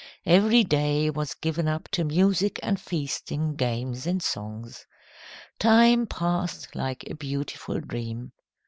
[0.25, 4.87] Every day was given up to music and feasting, games and songs.
[5.59, 8.31] Time passed like a beautiful dream.